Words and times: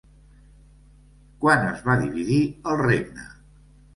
Quan 1.43 1.67
es 1.73 1.83
va 1.89 1.97
dividir 1.99 2.39
el 2.71 2.81
regne? 2.83 3.29